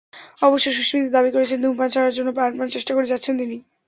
[0.41, 3.57] অবশ্য সুস্মিতা দাবি করেছেন, ধূমপান ছাড়ার জন্য প্রাণপণ চেষ্টা করে যাচ্ছেন তিনি।